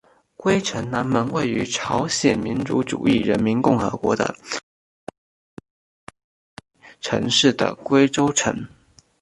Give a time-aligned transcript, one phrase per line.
[0.35, 4.47] 龟城南门位于朝鲜民主主义人民共和国的平安北
[6.09, 8.65] 道龟城市的龟州城。